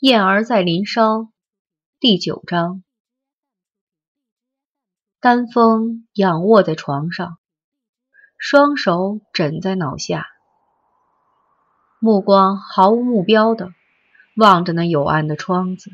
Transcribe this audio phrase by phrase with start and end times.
[0.00, 1.30] 燕儿在林梢
[1.98, 2.82] 第九章。
[5.20, 7.38] 丹枫仰卧在床上，
[8.36, 10.26] 双手枕在脑下，
[11.98, 13.72] 目光毫无目标的
[14.36, 15.90] 望着那幽暗的窗子，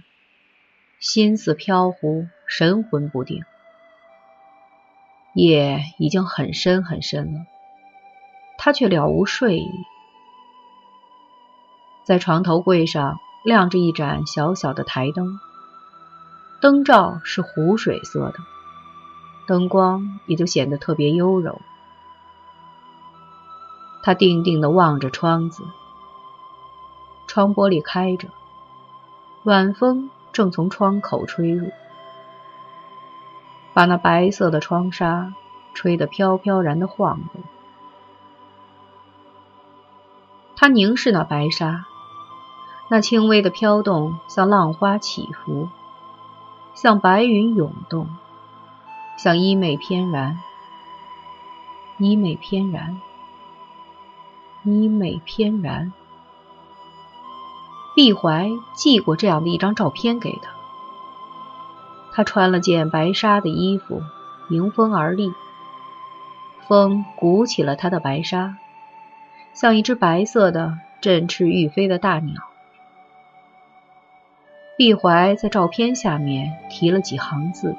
[0.99, 3.45] 心思飘忽，神魂不定。
[5.33, 7.41] 夜已经很深很深了，
[8.59, 9.71] 他却了无睡意，
[12.05, 13.21] 在床头柜上。
[13.43, 15.41] 亮着一盏小小的台灯，
[16.61, 18.35] 灯罩是湖水色的，
[19.49, 21.61] 灯光也就显得特别优柔。
[24.05, 25.65] 他定定地望着窗子，
[27.27, 28.29] 窗玻璃开着，
[29.43, 31.73] 晚风正从窗口吹入，
[33.75, 35.35] 把那白色的窗纱
[35.75, 37.43] 吹得飘飘然的晃动。
[40.55, 41.87] 他凝视那白纱。
[42.93, 45.71] 那轻微的飘动，像浪花起伏，
[46.75, 48.07] 像白云涌动，
[49.17, 50.39] 像衣袂翩然，
[51.97, 53.01] 衣袂翩然，
[54.65, 55.95] 衣袂翩然。
[57.97, 60.51] 毕怀寄过这样的一张照片给他，
[62.13, 64.03] 他穿了件白纱的衣服，
[64.51, 65.33] 迎风而立，
[66.69, 68.59] 风鼓起了他的白纱，
[69.55, 72.52] 像一只白色的振翅欲飞的大鸟。
[74.75, 77.77] 毕怀在照片下面提了几行字：“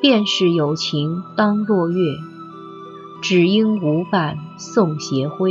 [0.00, 2.00] 便是有情当落月，
[3.20, 5.50] 只应无伴送斜晖。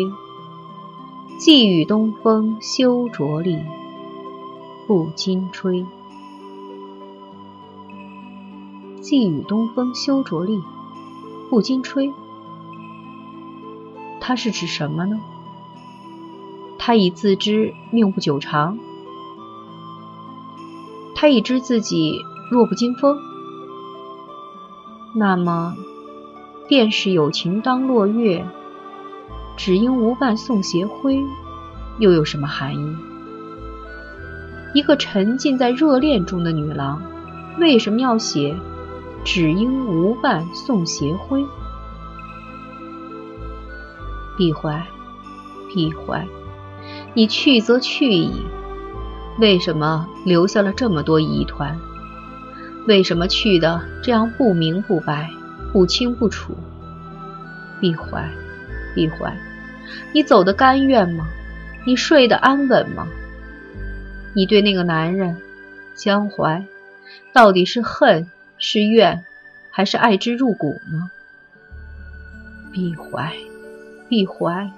[1.37, 3.59] 寄与东风休着力，
[4.87, 5.85] 不禁吹。
[9.01, 10.61] 寄与东风休着力，
[11.49, 12.13] 不禁吹。
[14.21, 15.19] 它是指什么呢？”
[16.87, 18.77] 他已自知命不久长，
[21.15, 23.17] 他已知自己弱不禁风。
[25.15, 25.75] 那么，
[26.67, 28.45] 便是有情当落月，
[29.57, 31.25] 只应无伴送斜晖，
[31.97, 32.95] 又有什么含义？
[34.75, 37.01] 一个沉浸在热恋中的女郎，
[37.59, 38.55] 为什么要写
[39.25, 41.43] “只应无伴送斜晖”？
[44.37, 44.85] 闭怀，
[45.73, 46.23] 闭怀。
[47.15, 48.29] 你去则去矣，
[49.39, 51.79] 为什么留下了这么多疑团？
[52.87, 55.29] 为什么去的这样不明不白、
[55.71, 56.53] 不清不楚？
[57.79, 58.29] 闭怀，
[58.93, 59.33] 闭怀，
[60.11, 61.25] 你走得甘愿吗？
[61.85, 63.07] 你睡得安稳吗？
[64.33, 65.37] 你对那个男人
[65.95, 66.65] 江淮，
[67.31, 69.23] 到底是恨是怨，
[69.71, 71.09] 还是爱之入骨呢？
[72.73, 73.33] 闭怀，
[74.09, 74.69] 闭怀。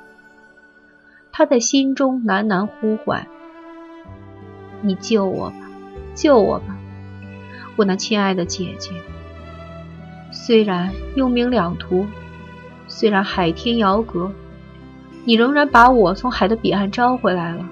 [1.38, 3.28] 他在心中喃喃呼唤
[4.82, 5.56] ：“你救我吧，
[6.16, 6.76] 救我吧，
[7.76, 8.90] 我那亲爱的姐姐。
[10.32, 12.08] 虽然幽冥两途，
[12.88, 14.32] 虽然海天遥隔，
[15.26, 17.64] 你仍然把我从海的彼岸招回来了。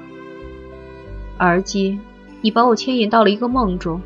[1.39, 1.99] 而今，
[2.41, 3.99] 你把我牵引到了一个梦中，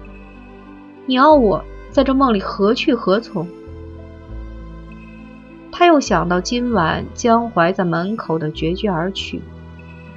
[1.05, 3.45] 你要我在这梦里何去何从？”
[5.79, 9.41] 他又想到今晚江淮在门口的决绝而去，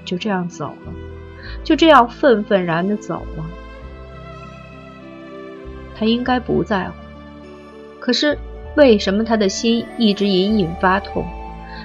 [0.05, 0.93] 就这样走了，
[1.63, 3.45] 就这样愤愤然的走了。
[5.95, 6.95] 他应该不在乎，
[8.01, 8.37] 可是
[8.75, 11.25] 为什么他的心一直隐隐发痛，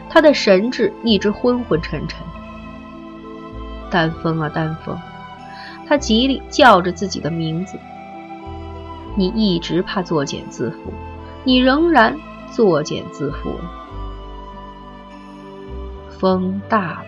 [0.10, 2.20] 他的神志一直昏昏沉沉？
[3.92, 4.98] 丹枫啊，丹枫，
[5.88, 7.78] 他极力叫着自己的名字。
[9.16, 10.92] 你一直怕作茧自缚，
[11.44, 12.18] 你仍然。
[12.52, 13.56] 作茧自缚。
[16.20, 17.06] 风大了，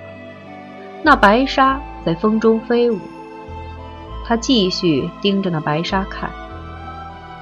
[1.03, 3.00] 那白纱在风中飞舞。
[4.23, 6.29] 他继续盯着那白纱看，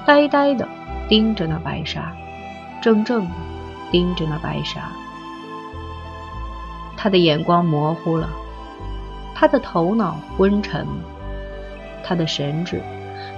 [0.05, 0.65] 呆呆的
[1.09, 2.15] 盯着那白纱，
[2.81, 3.31] 怔怔的
[3.91, 4.89] 盯着那白纱。
[6.95, 8.29] 他的眼光模糊了，
[9.35, 10.87] 他的头脑昏沉，
[12.05, 12.81] 他的神智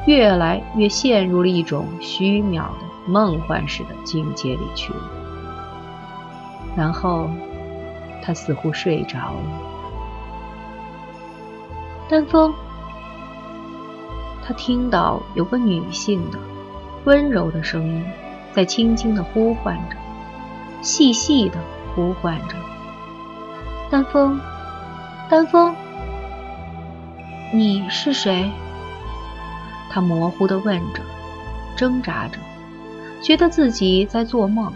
[0.05, 2.88] 越来越陷入了一种虚渺的。
[3.09, 5.01] 梦幻似的境界里去了，
[6.77, 7.29] 然后
[8.21, 9.41] 他似乎睡着了。
[12.07, 12.53] 丹峰，
[14.45, 16.38] 他听到有个女性的
[17.06, 18.06] 温柔的声音
[18.53, 19.95] 在轻轻的呼唤着，
[20.81, 21.57] 细细的
[21.95, 22.55] 呼唤着。
[23.89, 24.39] 丹峰，
[25.29, 25.75] 丹峰，
[27.51, 28.51] 你是谁？
[29.89, 31.01] 他模糊的问着，
[31.75, 32.38] 挣扎着。
[33.21, 34.74] 觉得自己在做梦，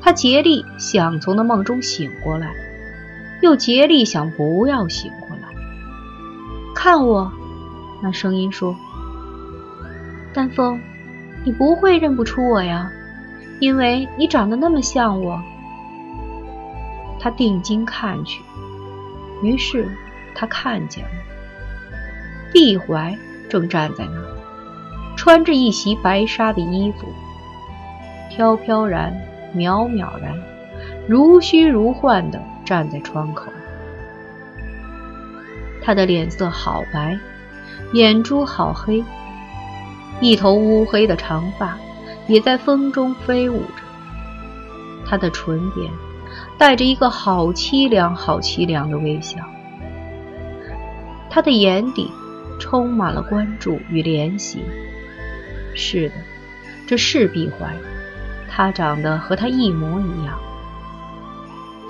[0.00, 2.54] 他竭力想从那梦中醒过来，
[3.40, 5.48] 又竭力想不要醒过来。
[6.74, 7.30] 看我，
[8.02, 8.76] 那声音说
[10.34, 10.80] ：“丹枫，
[11.44, 12.90] 你不会认不出我呀，
[13.60, 15.40] 因为你长得那么像我。”
[17.20, 18.42] 他定睛看去，
[19.42, 19.88] 于是
[20.34, 21.10] 他看见了
[22.52, 23.16] 碧怀
[23.48, 24.33] 正站在那儿，
[25.16, 27.06] 穿着一袭白纱的衣服，
[28.30, 29.14] 飘飘然、
[29.54, 30.38] 渺渺然、
[31.08, 33.50] 如虚如幻地站在窗口。
[35.82, 37.18] 他的脸色好白，
[37.92, 39.04] 眼珠好黑，
[40.20, 41.76] 一头乌黑的长发
[42.26, 43.82] 也在风中飞舞着。
[45.06, 45.90] 他的唇边。
[46.58, 49.38] 带着一个好凄凉、好凄凉的微笑，
[51.28, 52.10] 他的眼底
[52.58, 54.62] 充满了关注与怜惜。
[55.74, 56.14] 是的，
[56.86, 57.74] 这是碧怀，
[58.48, 60.38] 他长得和他一模一样。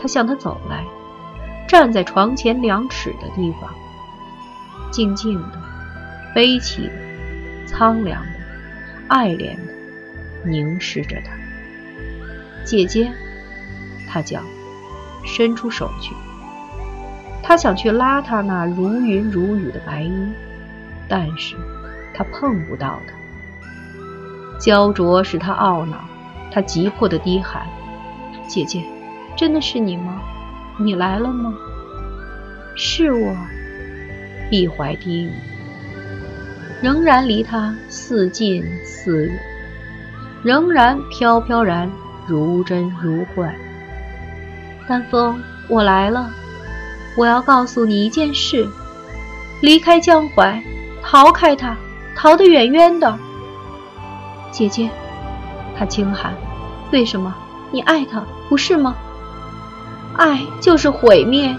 [0.00, 0.84] 他向他走来，
[1.68, 3.74] 站在床前两尺的地方，
[4.90, 5.62] 静静的、
[6.34, 6.92] 悲戚的、
[7.66, 8.28] 苍凉的、
[9.08, 9.72] 爱怜的
[10.44, 11.32] 凝视着他。
[12.64, 13.12] 姐姐。
[14.06, 14.40] 他叫，
[15.24, 16.14] 伸出手去。
[17.42, 20.32] 他想去拉他那如云如雨的白衣，
[21.08, 21.56] 但是
[22.14, 23.14] 他碰不到他。
[24.58, 25.98] 焦灼使他懊恼，
[26.50, 27.66] 他急迫的低喊
[28.46, 28.82] ：“姐姐，
[29.36, 30.20] 真的是你吗？
[30.78, 31.54] 你来了吗
[32.76, 33.36] ？”“是我。”
[34.50, 35.30] 碧怀低语，
[36.82, 39.38] 仍然离他似近似远，
[40.44, 41.90] 仍然飘飘然，
[42.26, 43.54] 如真如幻。
[44.86, 45.36] 丹枫，
[45.66, 46.30] 我来了。
[47.16, 48.68] 我要告诉你一件事：
[49.62, 50.62] 离开江淮，
[51.02, 51.74] 逃开他，
[52.14, 53.18] 逃得远远的。
[54.54, 54.88] 姐姐，
[55.76, 56.32] 他惊喊
[56.92, 57.34] ：“为什么？
[57.72, 58.94] 你爱他，不是吗？
[60.16, 61.56] 爱就是毁灭。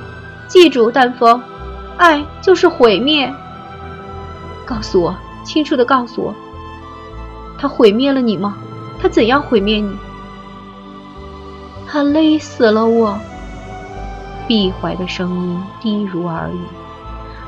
[0.48, 1.42] 记住，丹枫，
[1.98, 3.30] 爱就是毁灭。
[4.66, 5.14] 告诉我，
[5.44, 6.34] 清楚的告诉我，
[7.58, 8.56] 他毁灭了你吗？
[9.02, 9.94] 他怎样毁灭你？”
[11.86, 13.20] 他勒死了我。
[14.48, 16.62] 碧怀的声音低如耳语，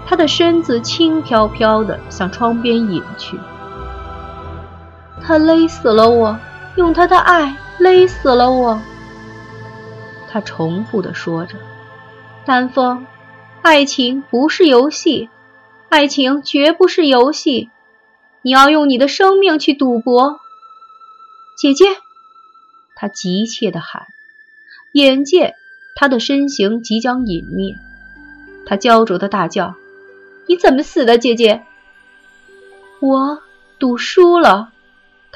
[0.05, 3.39] 他的身子轻飘飘的向窗边隐去。
[5.27, 6.39] 他勒死了我，
[6.77, 8.81] 用他的爱勒死了我。
[10.29, 11.57] 他重复的说着
[12.47, 13.05] ：“丹枫，
[13.61, 15.29] 爱情不是游戏，
[15.89, 17.69] 爱情绝不是游戏。
[18.41, 20.39] 你要用你的生命去赌博。”
[21.59, 21.83] 姐姐，
[22.95, 24.03] 他急切的喊。
[24.93, 25.55] 眼见
[25.97, 27.75] 他的身形即将隐灭，
[28.65, 29.75] 他焦灼的大叫
[30.47, 31.65] ：“你怎么死的，姐姐？”
[33.01, 33.41] 我
[33.77, 34.71] 赌输了。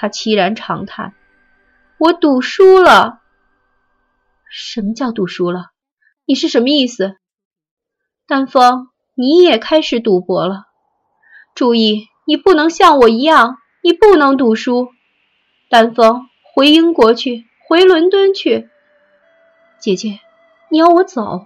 [0.02, 1.14] 他凄然长叹
[2.00, 3.22] ：“我赌输了。”
[4.50, 5.68] 什么叫赌输了？
[6.26, 7.18] 你是什么意思？
[8.26, 10.66] 丹枫，你也开始赌博了。
[11.54, 14.90] 注意，你不能像我一样，你不能赌输。
[15.70, 16.26] 丹枫，
[16.56, 18.72] 回英国去，回伦敦去。
[19.80, 20.20] 姐姐，
[20.72, 21.46] 你要我走，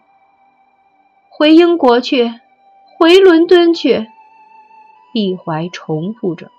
[1.30, 2.32] 回英国去，
[2.98, 4.08] 回伦敦去。
[5.12, 6.52] 碧怀重复着，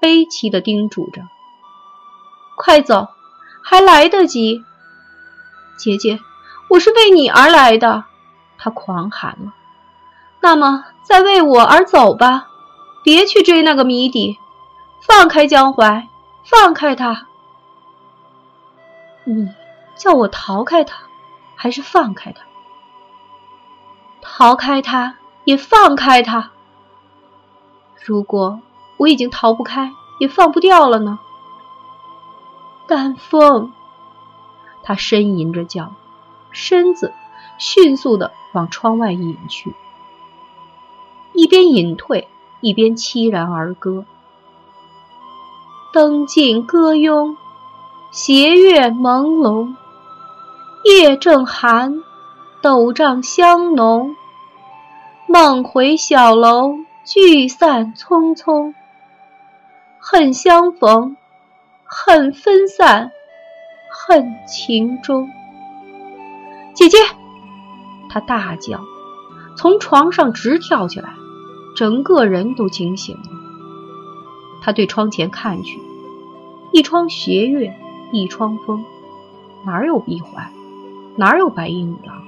[0.00, 1.22] 悲戚的叮嘱着
[2.56, 3.08] ：“快走，
[3.62, 4.64] 还来得及。”
[5.78, 6.18] 姐姐，
[6.68, 8.04] 我是为你而来的，
[8.58, 9.52] 他狂喊了。
[10.40, 12.48] 那么，再为我而走吧，
[13.04, 14.38] 别去追那个谜底，
[15.06, 16.08] 放开江淮，
[16.44, 17.26] 放开他。
[19.24, 19.48] 你
[19.96, 20.96] 叫我逃开他。
[21.62, 22.40] 还是放开他，
[24.22, 26.52] 逃开他，也放开他。
[28.02, 28.60] 如果
[29.00, 31.18] 我已经逃不开，也放不掉了呢？
[32.86, 33.70] 丹枫，
[34.82, 35.94] 他呻吟着叫，
[36.50, 37.14] 身子
[37.56, 39.74] 迅速的往窗外隐去，
[41.32, 42.28] 一边隐退，
[42.60, 44.04] 一边凄然而歌
[45.94, 47.36] ：“灯尽歌慵，
[48.10, 49.76] 斜月朦胧。”
[50.84, 52.02] 夜正寒，
[52.60, 54.14] 斗帐香浓。
[55.26, 56.74] 梦回小楼，
[57.06, 58.74] 聚散匆匆。
[60.02, 61.14] 恨相逢，
[61.84, 63.10] 恨分散，
[63.92, 65.28] 恨情终。
[66.74, 66.96] 姐姐，
[68.08, 68.80] 他大叫，
[69.58, 71.10] 从床上直跳起来，
[71.76, 73.22] 整个人都惊醒了。
[74.62, 75.78] 他对窗前看去，
[76.72, 77.78] 一窗斜月，
[78.10, 78.82] 一窗风，
[79.66, 80.50] 哪有闭怀？
[81.16, 82.22] 哪有白衣女郎？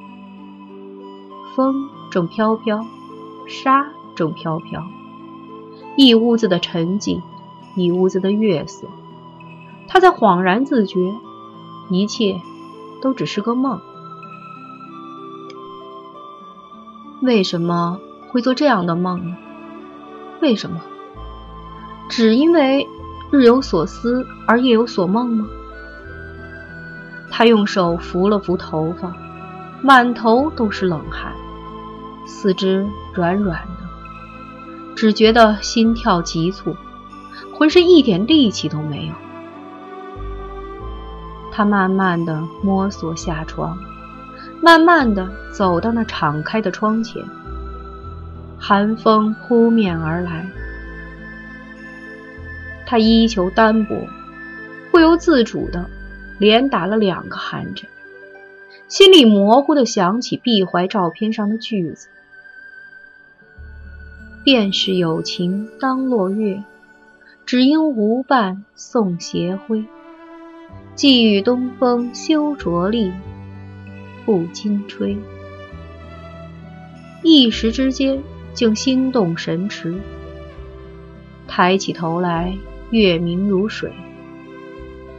[1.57, 2.85] 风正飘飘，
[3.49, 4.85] 沙正飘飘，
[5.97, 7.23] 一屋子的沉寂，
[7.75, 8.87] 一屋子的月色。
[9.88, 10.99] 他在恍然自觉，
[11.91, 12.41] 一切
[13.00, 13.81] 都只是个梦。
[17.21, 17.99] 为什么
[18.31, 19.37] 会做这样的梦呢？
[20.41, 20.81] 为什么？
[22.09, 22.88] 只因为
[23.31, 25.47] 日有所思而夜有所梦吗？
[27.31, 29.14] 他用手扶了扶头发，
[29.83, 31.33] 满头都是冷汗，
[32.26, 36.76] 四肢软软的，只觉得心跳急促，
[37.54, 39.14] 浑身一点力气都没有。
[41.52, 43.78] 他慢慢的摸索下床，
[44.62, 47.23] 慢慢的走到那敞开的窗前。
[48.59, 50.47] 寒风扑面而来，
[52.87, 54.06] 他衣裘单薄，
[54.90, 55.90] 不由自主的
[56.38, 57.90] 连打了两个寒颤，
[58.88, 62.09] 心里模糊的想起碧怀照片上的句子
[64.44, 66.62] ：“便是有情当落月，
[67.46, 69.84] 只应无伴送斜晖。”
[70.94, 73.11] 寄与东风休着力，
[74.26, 75.16] 不禁吹。
[77.22, 78.22] 一时之间，
[78.52, 79.99] 竟心动神驰。
[81.49, 82.54] 抬起头来，
[82.90, 83.90] 月明如水。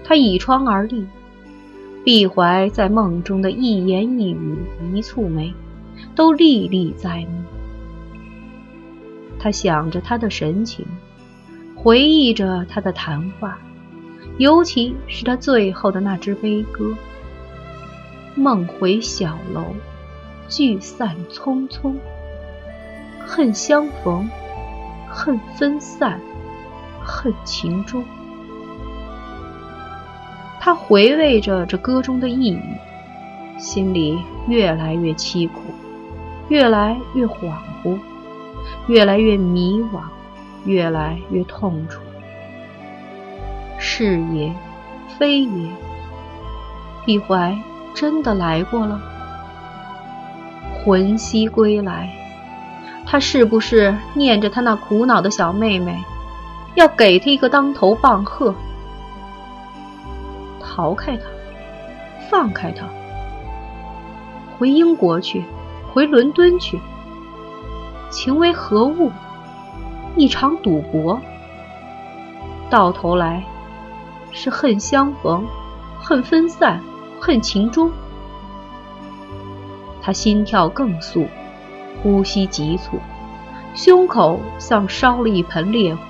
[0.03, 1.07] 他倚窗而立，
[2.03, 4.57] 碧怀在梦中的一言一语、
[4.93, 5.53] 一蹙眉，
[6.13, 7.43] 都历历在目。
[9.39, 10.85] 他想着他的神情，
[11.83, 13.59] 回忆着他的谈话。
[14.37, 16.95] 尤其是他最后的那支悲歌
[18.33, 19.65] ：“梦回小楼，
[20.47, 21.93] 聚散匆匆。
[23.25, 24.27] 恨相逢，
[25.07, 26.19] 恨分散，
[27.03, 28.03] 恨情终。”
[30.59, 32.59] 他回味着这歌中的意义，
[33.59, 35.59] 心里越来越凄苦，
[36.49, 37.51] 越来越恍
[37.83, 37.99] 惚，
[38.87, 40.01] 越来越迷惘，
[40.65, 42.01] 越来越痛楚。
[43.77, 44.53] 是也，
[45.17, 45.69] 非也。
[47.05, 47.57] 碧怀
[47.93, 49.01] 真的来过了，
[50.73, 52.09] 魂兮归来，
[53.05, 56.01] 他是不是念着他那苦恼的小妹妹，
[56.75, 58.55] 要给他一个当头棒喝？
[60.61, 61.23] 逃开他，
[62.29, 62.85] 放开他，
[64.57, 65.43] 回英国去，
[65.93, 66.79] 回伦敦去。
[68.09, 69.11] 情为何物？
[70.15, 71.19] 一场赌博，
[72.69, 73.43] 到头来。
[74.35, 75.45] 是恨相逢，
[75.99, 76.81] 恨分散，
[77.21, 77.91] 恨情终。
[80.01, 81.27] 他心跳更速，
[82.01, 82.97] 呼吸急促，
[83.75, 86.01] 胸口像烧了一盆烈火，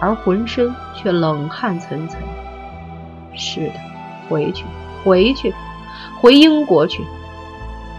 [0.00, 2.14] 而浑身却冷汗涔涔。
[3.34, 3.74] 是的，
[4.30, 4.64] 回去，
[5.04, 5.52] 回去，
[6.20, 7.04] 回英国去，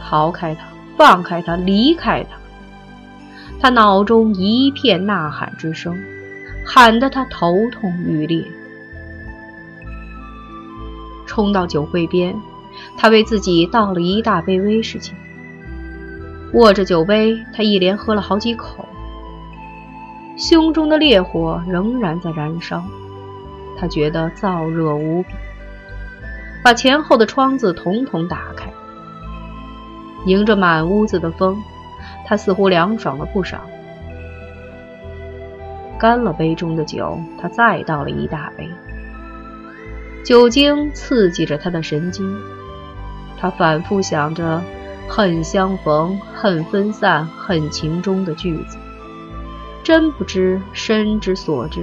[0.02, 0.64] 逃开他，
[0.96, 2.38] 放开他，离开他。
[3.66, 5.98] 他脑中一片呐喊之声，
[6.64, 8.46] 喊得他头痛欲裂。
[11.26, 12.40] 冲到酒会边，
[12.96, 15.14] 他为自己倒了一大杯威士忌。
[16.54, 18.88] 握着酒杯，他一连喝了好几口，
[20.38, 22.84] 胸中的烈火仍然在燃烧。
[23.76, 25.30] 他觉得燥热无比，
[26.64, 28.72] 把前后的窗子统统打开，
[30.28, 31.60] 迎着满屋子的风，
[32.26, 33.62] 他似乎凉爽了不少。
[35.98, 38.70] 干了杯中的酒，他再倒了一大杯。
[40.24, 42.36] 酒精刺激着他的神经，
[43.38, 44.62] 他反复想着
[45.08, 48.78] “恨相逢，恨分散，恨情终”的句子，
[49.84, 51.80] 真不知身之所知，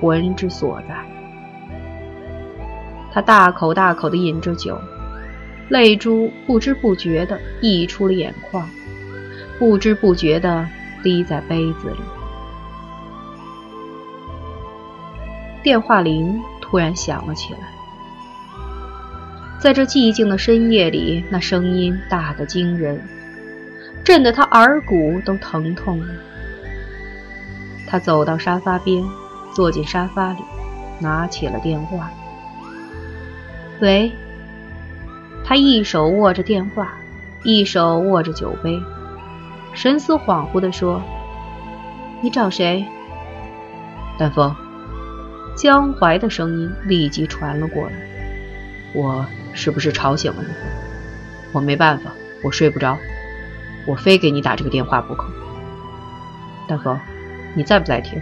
[0.00, 0.96] 魂之所在。
[3.12, 4.76] 他大口大口地饮着酒，
[5.68, 8.66] 泪珠不知不觉地溢出了眼眶，
[9.58, 10.66] 不知不觉地
[11.02, 12.00] 滴在杯子里。
[15.62, 17.60] 电话铃突然响了起来。
[19.58, 23.00] 在这寂静的深夜里，那声音大得惊人，
[24.04, 26.06] 震得他耳骨都疼痛了。
[27.86, 29.02] 他走到沙发边，
[29.54, 30.40] 坐进沙发里，
[30.98, 32.10] 拿起了电话。
[33.80, 34.12] 喂。
[35.46, 36.94] 他一手握着电话，
[37.42, 38.80] 一手握着酒杯，
[39.74, 41.02] 神思恍惚地说
[42.22, 42.86] ：“你找谁？”
[44.18, 44.54] 丹峰。
[45.56, 47.92] 江淮的声音立即传了过来
[48.94, 49.26] ：“我。”
[49.56, 50.48] 是不是吵醒了你？
[51.52, 52.10] 我没办法，
[52.42, 52.98] 我睡不着，
[53.86, 55.28] 我非给你打这个电话不可。
[56.66, 56.98] 丹峰，
[57.54, 58.20] 你在不在听？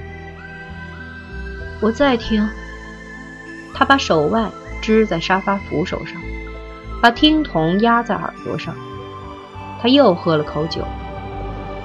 [1.81, 2.47] 我在听。
[3.73, 4.51] 他把手腕
[4.83, 6.21] 支在沙发扶手上，
[7.01, 8.75] 把听筒压在耳朵上。
[9.81, 10.87] 他又喝了口酒，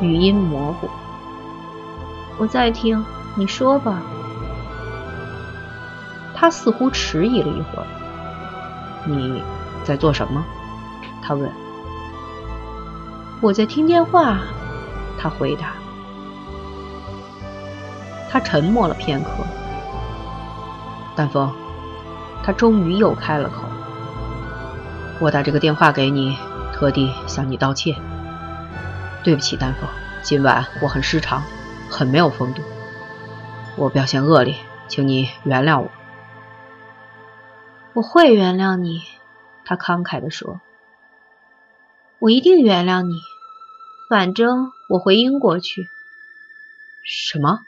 [0.01, 0.89] 语音模糊。
[2.38, 3.04] 我在听，
[3.36, 4.01] 你说吧。
[6.36, 7.88] 他似乎迟疑了一会儿。
[9.06, 9.42] 你
[9.84, 10.46] 在做什么？
[11.22, 11.51] 他问。
[13.42, 14.39] 我在听电话。
[15.20, 15.74] 他回答。
[18.30, 19.30] 他沉默了片刻。
[21.16, 21.51] 丹峰，
[22.44, 23.63] 他终于又开了口。
[25.20, 26.38] 我打这个电话给你，
[26.72, 27.96] 特地向你道歉。
[29.27, 29.89] 对不起，丹凤，
[30.22, 31.43] 今晚我很失常，
[31.89, 32.62] 很没有风度。
[33.75, 34.55] 我表现恶劣，
[34.88, 35.91] 请你原谅我。
[37.91, 39.03] 我会原谅你，
[39.65, 40.62] 他慷慨地说。
[42.19, 43.15] 我一定原谅你，
[44.10, 45.89] 反正我回英国去。
[47.03, 47.60] 什么？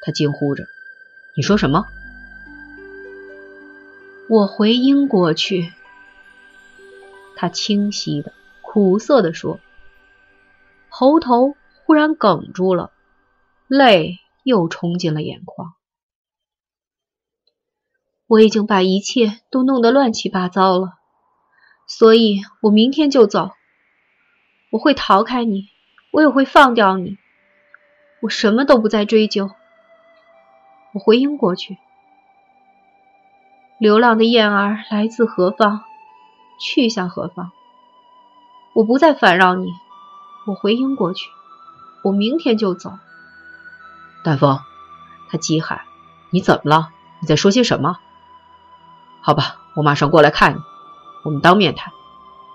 [0.00, 0.62] 他惊呼着
[1.34, 1.88] ：“你说什么？”
[4.30, 5.72] 我回英国去。
[7.34, 8.32] 他清晰的、
[8.62, 9.58] 苦涩的说，
[10.90, 11.54] 喉头
[11.84, 12.90] 忽然哽住了，
[13.66, 15.74] 泪又冲进了眼眶。
[18.26, 20.94] 我已经把一切都弄得乱七八糟了，
[21.86, 23.50] 所以我明天就走。
[24.70, 25.68] 我会逃开你，
[26.12, 27.16] 我也会放掉你，
[28.20, 29.50] 我什么都不再追究。
[30.92, 31.78] 我回英国去。
[33.78, 35.84] 流浪的燕儿来自何方？
[36.60, 37.52] 去向何方？
[38.74, 39.70] 我不再烦扰你。
[40.48, 41.28] 我回英国去。
[42.00, 42.94] 我明天就走。
[44.24, 44.60] 大夫，
[45.28, 45.82] 他急喊
[46.32, 46.88] ：“你怎么了？
[47.20, 47.98] 你在说些什么？”
[49.20, 50.60] 好吧，我马上过来看你。
[51.22, 51.92] 我们当面谈。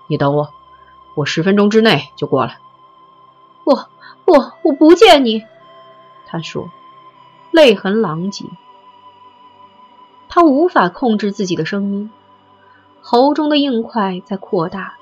[0.08, 0.52] 你等我，
[1.14, 2.58] 我十分钟之内就过来。
[3.62, 3.76] 不
[4.24, 4.32] 不，
[4.64, 5.44] 我不见你。
[6.26, 6.68] 他说，
[7.52, 8.46] 泪痕狼藉。
[10.28, 12.10] 他无法控制自己的声音，
[13.02, 14.96] 喉中的硬块在扩大，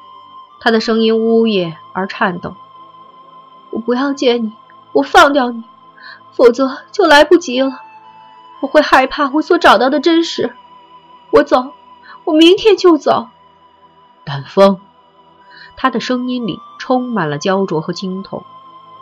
[0.61, 2.55] 他的声音呜咽而颤抖。
[3.73, 4.52] 我不要见你，
[4.93, 5.64] 我放掉你，
[6.33, 7.81] 否则就来不及了。
[8.61, 10.55] 我会害怕我所找到的真实。
[11.31, 11.73] 我走，
[12.25, 13.29] 我明天就走。
[14.25, 14.79] 丹峰，
[15.76, 18.45] 他的声音里充满了焦灼和惊恐。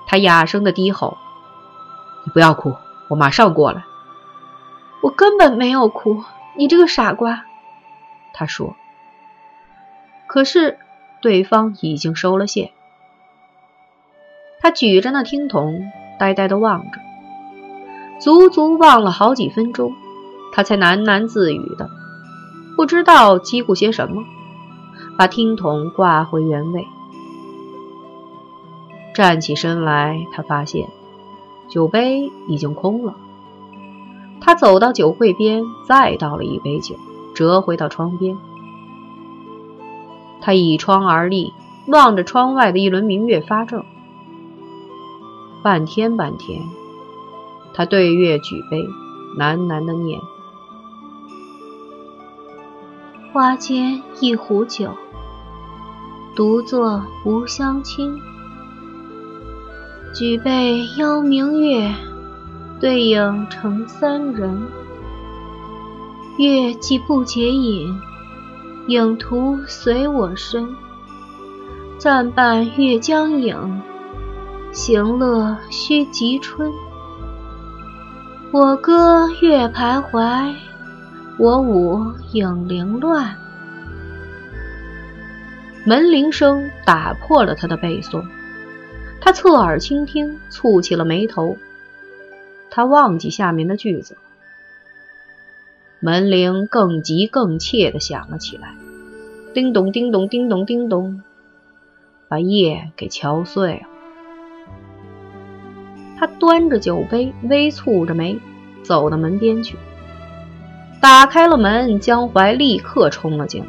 [0.06, 1.18] 他哑声的低吼
[2.24, 2.74] ：“你不要哭，
[3.08, 3.84] 我马上过来。”
[5.02, 6.24] 我根本没有哭，
[6.56, 7.44] 你这个傻瓜。”
[8.32, 8.76] 他说。
[10.26, 10.78] 可是
[11.20, 12.70] 对方已经收了线。
[14.60, 16.98] 他举着那听筒，呆呆的望着，
[18.20, 19.94] 足足望了好几分钟，
[20.52, 21.88] 他才喃喃自语的。
[22.76, 24.22] 不知道叽咕些什么，
[25.16, 26.86] 把听筒挂回原位，
[29.14, 30.88] 站起身来，他发现
[31.68, 33.14] 酒杯已经空了。
[34.42, 36.96] 他走到酒柜边，再倒了一杯酒，
[37.34, 38.36] 折回到窗边。
[40.40, 41.52] 他倚窗而立，
[41.86, 43.84] 望着窗外的一轮明月发怔。
[45.62, 46.62] 半天半天，
[47.74, 48.88] 他对月举杯，
[49.38, 50.18] 喃喃的念。
[53.30, 54.90] 花间一壶酒，
[56.34, 58.18] 独坐无相亲。
[60.14, 61.94] 举杯邀明月，
[62.80, 64.62] 对影成三人。
[66.38, 68.00] 月既不解饮，
[68.86, 70.74] 影徒随我身。
[71.98, 73.82] 暂伴月将影，
[74.72, 76.70] 行乐须及春。
[78.52, 80.54] 我歌月徘徊。
[81.38, 83.34] 我舞影零乱，
[85.84, 88.26] 门铃声打破了他的背诵。
[89.22, 91.56] 他侧耳倾听，蹙起了眉头。
[92.70, 94.18] 他忘记下面的句子。
[95.98, 98.74] 门铃更急更切地响了起来，
[99.54, 101.22] 叮咚叮咚叮咚叮咚，
[102.28, 103.89] 把夜给敲碎了。
[106.20, 108.38] 他端着酒杯，微蹙着眉，
[108.82, 109.74] 走到门边去。
[111.00, 113.68] 打开了门，江淮立刻冲了进来。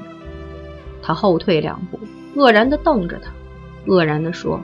[1.01, 1.97] 他后退两步，
[2.35, 3.31] 愕然地瞪着他，
[3.87, 4.59] 愕然地说：“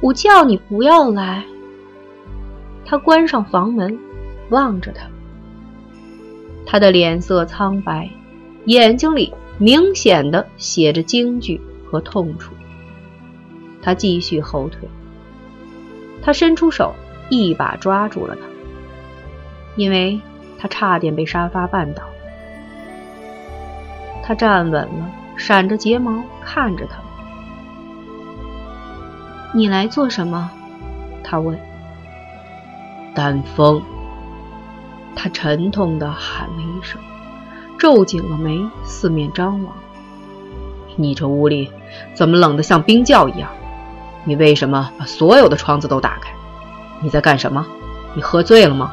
[0.00, 1.42] 我叫你不要来。”
[2.86, 3.98] 他关上房门，
[4.50, 5.08] 望着他。
[6.64, 8.08] 他的脸色苍白，
[8.66, 12.52] 眼睛里明显的写着惊惧和痛楚。
[13.82, 14.88] 他继续后退。
[16.22, 16.94] 他伸出手，
[17.28, 18.42] 一把抓住了他，
[19.76, 20.20] 因为。
[20.58, 22.04] 他差点被沙发绊倒。
[24.22, 26.98] 他站稳了，闪着睫毛看着他。
[29.52, 30.48] 你来做什么？
[31.24, 31.58] 他问。
[33.12, 33.82] 丹峰。
[35.16, 37.00] 他沉痛的喊了一声，
[37.76, 39.74] 皱紧了眉，四面张望。
[40.94, 41.72] 你这屋里
[42.14, 43.50] 怎么冷得像冰窖一样？
[44.24, 46.30] 你为什么把所有的窗子都打开？
[47.00, 47.66] 你在干什么？
[48.14, 48.92] 你喝醉了吗？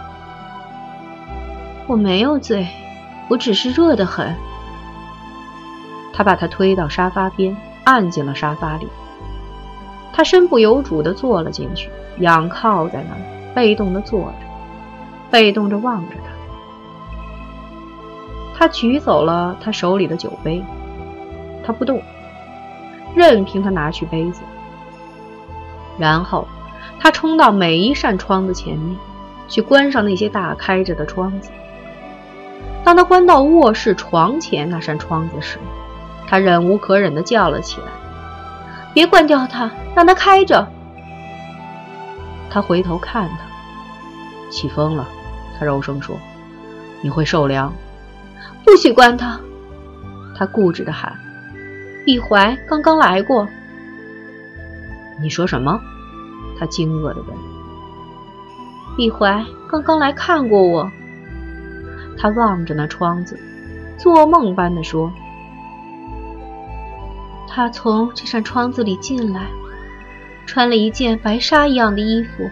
[1.88, 2.68] 我没有醉，
[3.28, 4.36] 我只是热得很。
[6.14, 8.88] 他把他推到沙发边，按进了沙发里。
[10.12, 13.22] 他身不由主地坐了进去，仰靠在那儿，
[13.54, 14.34] 被动地坐着，
[15.30, 16.30] 被动着望着他。
[18.58, 20.62] 他举走了他手里的酒杯，
[21.66, 22.02] 他不动，
[23.16, 24.42] 任凭他拿去杯子。
[26.00, 26.48] 然后
[27.00, 28.98] 他冲到每一扇窗子前面，
[29.48, 31.52] 去关上那些大开着的窗子。
[32.84, 35.60] 当他关到卧室床前那扇窗子时，
[36.26, 37.88] 他忍无可忍地叫了起来
[38.96, 40.68] ：“别关掉它，让它开着。”
[42.50, 45.08] 他回头看他，起风了。
[45.60, 46.16] 他柔声说
[47.04, 47.72] ：“你会受凉。”
[48.64, 49.40] 不许关它！
[50.38, 51.14] 他固执地喊
[52.06, 53.48] ：“毕怀刚刚来过。”
[55.22, 55.80] 你说什么？
[56.58, 57.38] 他惊愕地问。
[58.98, 60.90] “毕怀刚刚来看过我。”
[62.18, 63.40] 他望着那窗子，
[63.98, 65.12] 做梦般地说
[67.48, 69.48] ：“他从这扇窗子里进来，
[70.46, 72.50] 穿了一件白纱一样的衣服。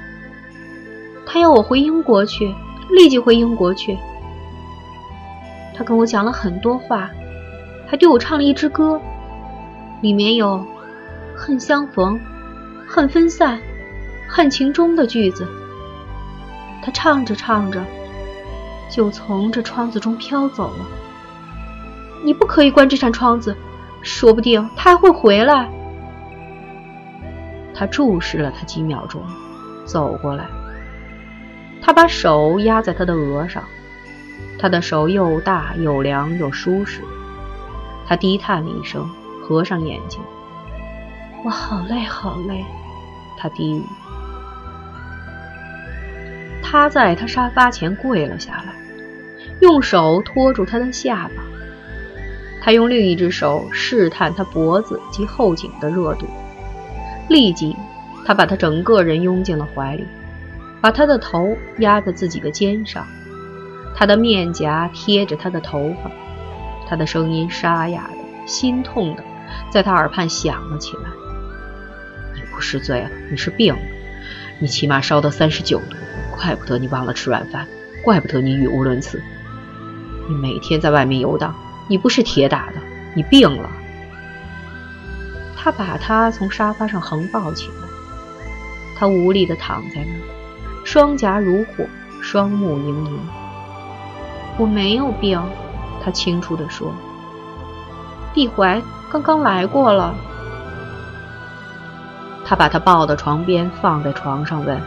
[1.26, 2.56] 他要我回英国去，
[2.90, 3.98] 立即回英国去。
[5.76, 7.10] 他跟我讲了很多话，
[7.86, 9.02] 还对我唱了一支歌，
[10.02, 10.66] 里面有
[11.36, 12.18] ‘恨相逢，
[12.88, 13.60] 恨分散，
[14.28, 15.48] 恨情终’的句子。
[16.82, 17.84] 他唱着唱着。”
[18.90, 20.86] 就从这窗子中飘走了。
[22.24, 23.54] 你不可以关这扇窗子，
[24.02, 25.70] 说不定他还会回来。
[27.76, 29.22] 他注视了他几秒钟，
[29.86, 30.46] 走过来。
[31.82, 33.62] 他把手压在他的额上，
[34.58, 37.02] 他的手又大又凉又舒适。
[38.08, 39.06] 他低叹了一声，
[39.44, 40.22] 合上眼睛。
[41.44, 42.64] 我好累，好累。
[43.38, 43.84] 他低语。
[46.64, 48.74] 他在他沙发前跪了下来，
[49.62, 51.44] 用手托住他的下巴。
[52.62, 56.28] 他用另一只手试探他脖子及后颈的热度。
[57.30, 57.76] 立即，
[58.26, 60.06] 他把他整个人拥进了怀里，
[60.82, 63.06] 把他的头压在自己的肩上，
[63.96, 66.12] 他的面颊贴着他的头发，
[66.88, 69.24] 他的声音沙哑的、心痛的，
[69.70, 71.04] 在他耳畔响了起来
[72.58, 73.80] ：“不是醉了，你是病了，
[74.58, 75.96] 你起码烧到三十九度。”
[76.36, 77.68] 怪不得你忘了吃晚饭，
[78.04, 79.22] 怪不得你语无伦次。
[80.28, 81.54] 你每天在外面游荡，
[81.88, 82.74] 你不是铁打的，
[83.14, 83.70] 你病了。
[85.56, 87.88] 他把他从沙发上横抱起来，
[88.98, 91.86] 他无力的躺在那儿，双颊如火，
[92.22, 93.20] 双目盈盈。
[94.58, 95.40] 我没有病，
[96.04, 96.92] 他清楚的说。
[98.34, 100.16] 毕怀刚刚来过了。
[102.48, 104.82] 他把他抱到床边，放在床上问。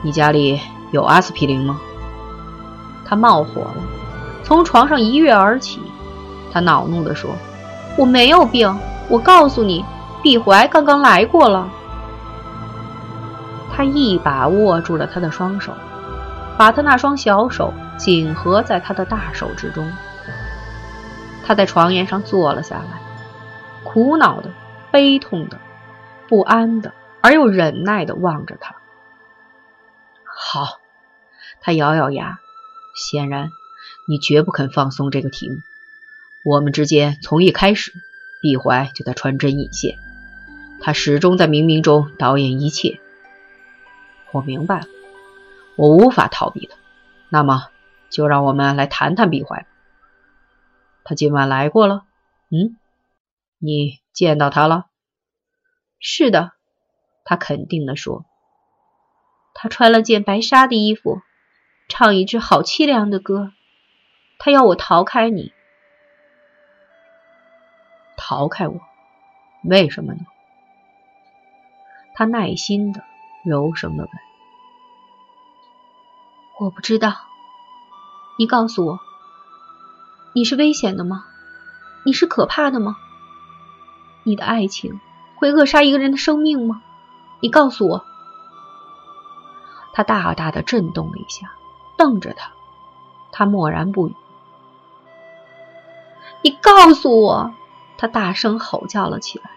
[0.00, 0.58] 你家里
[0.90, 1.78] 有阿司匹林吗？
[3.04, 3.74] 他冒火了，
[4.42, 5.82] 从床上一跃而起。
[6.50, 7.30] 他恼怒地说
[7.94, 8.74] ：“我没有病，
[9.10, 9.84] 我告诉你，
[10.22, 11.68] 毕怀刚刚来过了。”
[13.70, 15.72] 他一把握住了他的双手，
[16.56, 19.86] 把他那双小手紧合在他的大手之中。
[21.46, 22.98] 他在床沿上坐了下来，
[23.84, 24.48] 苦恼的、
[24.90, 25.58] 悲痛的、
[26.30, 28.76] 不安的，而又忍耐的望着他。
[30.24, 30.78] 好，
[31.60, 32.38] 他咬咬牙，
[32.94, 33.50] 显然
[34.06, 35.56] 你绝不肯放松这个题目。
[36.44, 37.92] 我们之间从一开始，
[38.40, 39.98] 毕怀就在穿针引线，
[40.80, 43.00] 他始终在冥冥中导演一切。
[44.30, 44.86] 我明白了，
[45.74, 46.76] 我无法逃避他。
[47.28, 47.66] 那么，
[48.08, 49.66] 就让我们来谈谈毕怀。
[51.02, 52.04] 他今晚来过了，
[52.50, 52.76] 嗯，
[53.58, 54.86] 你见到他了？
[56.02, 56.52] 是的，
[57.24, 58.24] 他肯定地说。
[59.52, 61.20] 他穿了件白纱的衣服，
[61.88, 63.52] 唱一支好凄凉的歌。
[64.38, 65.52] 他要我逃开你，
[68.16, 68.80] 逃开我，
[69.62, 70.20] 为什么呢？
[72.14, 73.04] 他耐心的、
[73.44, 74.10] 柔声的问
[76.60, 77.12] ：“我不知道。
[78.38, 78.98] 你告诉我，
[80.32, 81.26] 你是危险的吗？
[82.06, 82.96] 你是可怕的吗？
[84.24, 84.98] 你的爱情
[85.40, 86.82] 会扼杀一个人的生命吗？
[87.40, 88.04] 你告诉我。”
[89.92, 91.50] 他大大的震动了一下，
[91.96, 92.52] 瞪着他。
[93.32, 94.14] 他默然不语。
[96.42, 97.52] 你告诉我！
[97.98, 99.50] 他大声吼叫了起来：“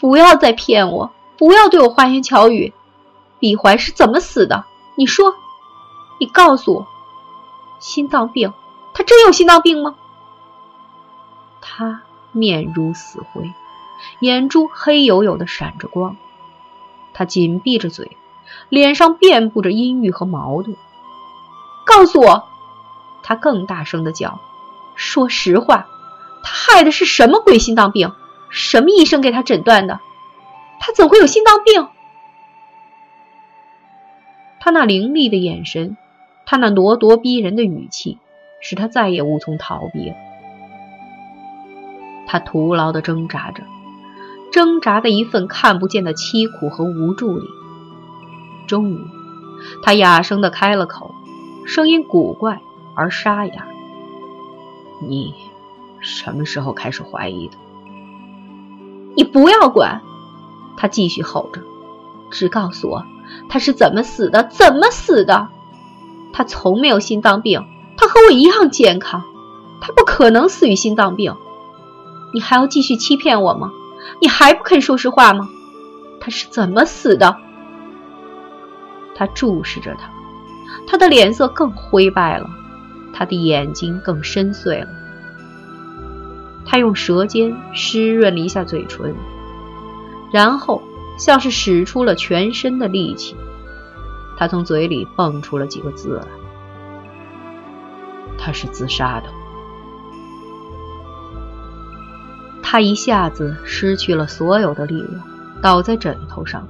[0.00, 1.12] 不要再骗我！
[1.36, 2.72] 不要对我花言巧语！
[3.38, 4.64] 李怀是怎么死的？
[4.96, 5.34] 你说！
[6.18, 6.86] 你告诉我！
[7.78, 8.52] 心脏病？
[8.92, 9.94] 他真有心脏病吗？”
[11.60, 12.02] 他
[12.32, 13.52] 面如死灰，
[14.20, 16.16] 眼珠黑黝黝的闪着光。
[17.12, 18.16] 他紧闭着嘴。
[18.68, 20.76] 脸上遍布着阴郁和矛盾。
[21.86, 22.44] 告诉我，
[23.22, 24.40] 他更大声的叫
[24.96, 25.86] ：“说实话，
[26.42, 28.12] 他害的是什么鬼心脏病？
[28.50, 30.00] 什么医生给他诊断的？
[30.78, 31.88] 他怎会有心脏病？
[34.60, 35.96] 他那凌厉的眼神，
[36.46, 38.18] 他那咄咄逼人的语气，
[38.60, 40.16] 使他再也无从逃避了。
[42.26, 43.62] 他徒劳的挣扎着，
[44.54, 47.48] 挣扎的一份看不见的凄苦和无助里。
[48.68, 49.00] 终于，
[49.82, 51.12] 他哑声的开了口，
[51.66, 52.60] 声音古怪
[52.94, 53.66] 而沙哑
[55.02, 55.34] ：“你
[55.98, 57.54] 什么时候开始怀疑的？”
[59.18, 60.02] 你不要管！
[60.76, 61.60] 他继续吼着，
[62.30, 63.04] 只告诉我
[63.48, 65.48] 他是怎么死的，怎么死的。
[66.32, 69.24] 他从没有心脏病，他和我一样健康，
[69.80, 71.34] 他不可能死于心脏病。
[72.32, 73.72] 你还要继续欺骗我吗？
[74.20, 75.48] 你还不肯说实话吗？
[76.20, 77.36] 他是怎么死的？
[79.14, 80.08] 他注视着他，
[80.86, 82.48] 他的脸色更灰败了，
[83.12, 84.88] 他的眼睛更深邃了。
[86.64, 89.14] 他用舌尖湿润了一下嘴唇，
[90.32, 90.82] 然后
[91.18, 93.36] 像是使出了全身的力气，
[94.36, 96.26] 他从嘴里蹦出了几个字来
[98.38, 99.28] ：“他是自杀的。”
[102.74, 105.22] 他一下子失去了所有的力量，
[105.62, 106.66] 倒在枕头上。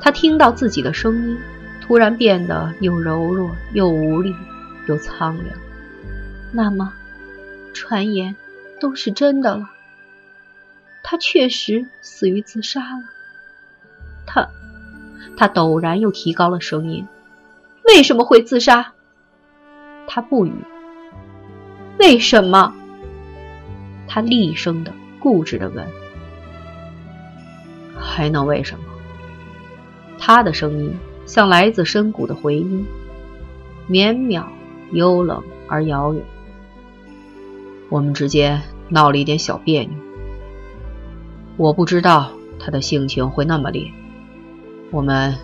[0.00, 1.38] 他听到自己的声音，
[1.80, 4.34] 突然变得又柔弱又无力
[4.88, 5.56] 又苍凉。
[6.50, 6.92] 那么，
[7.72, 8.34] 传言
[8.80, 9.70] 都是真的了。
[11.04, 13.04] 他确实死于自杀了。
[14.26, 14.48] 他，
[15.36, 17.06] 他陡然又提高了声音
[17.86, 18.92] ：“为什么会自杀？”
[20.08, 20.52] 他不语。
[21.96, 22.74] 为什么？
[24.08, 25.86] 他厉声的、固执的问
[27.98, 28.84] ：“还能为什么？”
[30.18, 32.86] 他的声音像来自深谷的回音，
[33.86, 34.44] 绵渺、
[34.92, 36.22] 幽冷而遥远。
[37.88, 39.92] 我们之间闹了一点小别扭，
[41.56, 43.90] 我不知道他的性情会那么烈。
[44.90, 45.34] 我们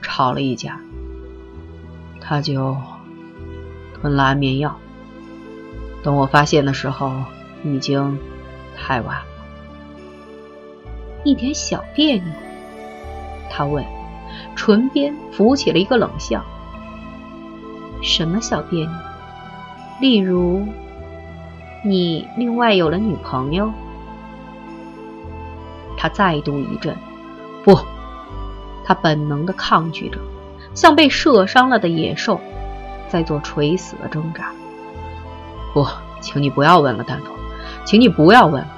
[0.00, 0.80] 吵了一架，
[2.20, 2.76] 他就
[4.00, 4.78] 吞了安眠药。
[6.02, 7.12] 等我发现的时候。
[7.64, 8.18] 已经
[8.76, 9.24] 太晚了。
[11.24, 12.24] 一点小别扭，
[13.50, 13.84] 他问，
[14.54, 16.44] 唇边浮起了一个冷笑。
[18.02, 18.92] 什么小别扭？
[20.00, 20.64] 例如，
[21.84, 23.70] 你另外有了女朋友？
[25.96, 26.96] 他再度一震，
[27.64, 27.76] 不，
[28.84, 30.20] 他本能的抗拒着，
[30.72, 32.40] 像被射伤了的野兽，
[33.08, 34.52] 在做垂死的挣扎。
[35.74, 35.84] 不，
[36.20, 37.37] 请你不要问了，丹峰。
[37.84, 38.68] 请你不要问了，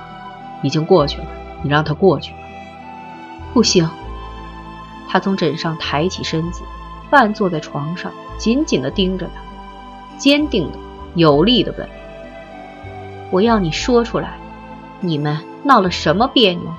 [0.62, 1.26] 已经过去了。
[1.62, 2.38] 你让他过去吧。
[3.52, 3.88] 不行。
[5.08, 6.62] 他从枕上抬起身子，
[7.10, 9.42] 半坐在床上，紧紧地盯着他，
[10.16, 10.78] 坚定的、
[11.14, 11.88] 有力的问
[13.30, 14.38] ：“我要你说出来，
[15.00, 16.72] 你们闹了什么别扭？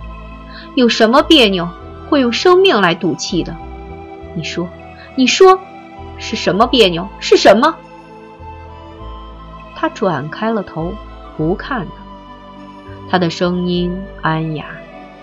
[0.75, 1.67] 有什么别扭
[2.09, 3.55] 会用生命来赌气的？
[4.33, 4.69] 你说，
[5.15, 5.59] 你说，
[6.17, 7.07] 是什么别扭？
[7.19, 7.75] 是什么？”
[9.75, 10.93] 他转开了头，
[11.37, 11.93] 不看他。
[13.09, 14.65] 他的声音安雅、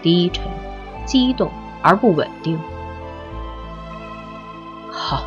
[0.03, 0.45] 低沉、
[1.07, 1.51] 激动
[1.83, 2.59] 而不稳定。
[4.91, 5.25] 好，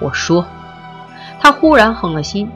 [0.00, 0.46] 我说。
[1.40, 2.50] 他忽然狠了心，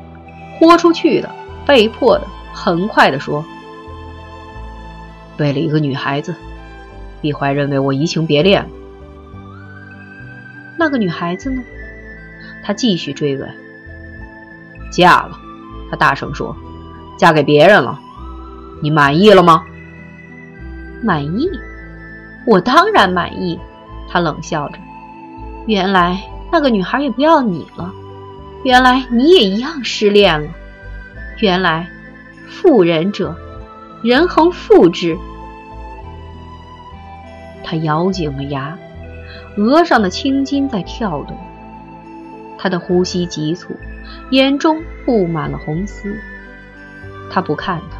[0.59, 1.31] 豁出去的、
[1.67, 3.45] 被迫的、很快的说
[5.39, 6.35] ：“为了一个女孩子，
[7.21, 8.69] 毕怀认为我移情别恋了。
[10.77, 11.63] 那个女孩子呢？”
[12.65, 13.49] 他继续追问。
[14.91, 15.39] 嫁了，
[15.91, 16.57] 他大声说
[17.21, 18.01] ：“嫁给别人了。”
[18.83, 19.63] 你满意了吗？
[21.03, 21.51] 满意，
[22.47, 23.61] 我当然满意。
[24.09, 24.79] 他冷笑着。
[25.67, 26.19] 原来
[26.51, 27.93] 那个女孩也不要你了，
[28.65, 30.49] 原来你也一样失恋了。
[31.41, 31.89] 原来，
[32.49, 33.37] 妇人者，
[34.03, 35.17] 人恒妇之。
[37.63, 38.79] 他咬紧了牙，
[39.59, 41.37] 额上的青筋在跳动。
[42.59, 43.77] 他的呼吸急促，
[44.31, 46.17] 眼中布满了红丝。
[47.31, 47.99] 他不看他。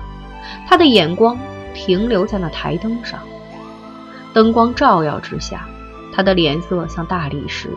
[0.67, 1.39] 他的眼光
[1.73, 3.21] 停留在那台灯上，
[4.35, 5.67] 灯光照耀之下，
[6.13, 7.71] 他的脸色像大理石，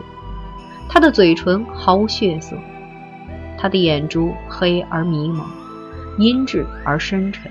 [0.88, 2.56] 他的嘴唇毫无血色，
[3.58, 5.46] 他的眼珠黑而迷蒙，
[6.18, 7.50] 阴鸷而深沉。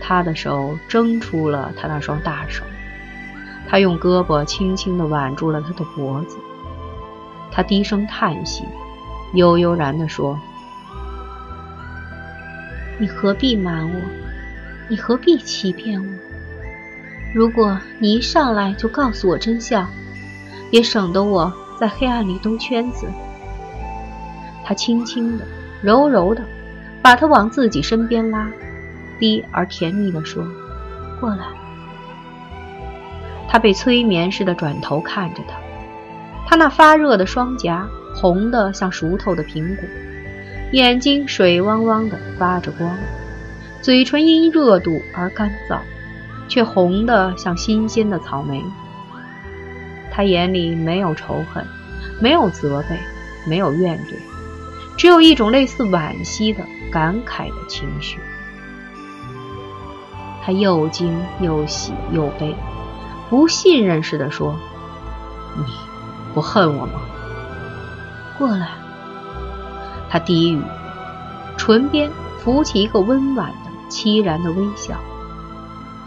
[0.00, 2.64] 他的手挣出了他那双大手，
[3.68, 6.38] 他用胳膊轻轻地挽住了他的脖子，
[7.50, 8.64] 他低声叹息，
[9.34, 10.38] 悠悠然地说。
[13.02, 14.00] 你何必瞒我？
[14.86, 16.06] 你何必欺骗我？
[17.34, 19.90] 如果你一上来就告诉我真相，
[20.70, 23.08] 也省得我在黑暗里兜圈子。
[24.62, 25.44] 他轻轻的、
[25.82, 26.44] 柔柔的
[27.02, 28.48] 把他往自己身边拉，
[29.18, 30.46] 低而甜蜜地说
[31.18, 31.46] ：“过来，
[33.48, 35.56] 他被催眠似的转头看着他，
[36.46, 37.84] 他那发热的双颊
[38.14, 39.88] 红得像熟透的苹果，
[40.72, 42.96] 眼睛水汪汪的发着光，
[43.82, 45.78] 嘴唇因热度而干燥，
[46.48, 48.64] 却红得像新鲜的草莓。
[50.10, 51.66] 他眼里没有仇恨，
[52.20, 52.96] 没有责备，
[53.46, 54.14] 没有怨怼，
[54.96, 58.18] 只有一种类似惋惜的感慨的情绪。
[60.42, 62.56] 他又惊又喜又悲，
[63.28, 64.58] 不信任似的说
[65.58, 65.64] ：“你
[66.32, 66.92] 不恨我吗？”
[68.38, 68.81] 过来。
[70.12, 70.60] 他低语，
[71.56, 74.94] 唇边浮起一个温婉的、凄然的微笑，